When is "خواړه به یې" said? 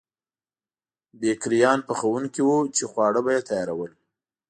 2.91-3.41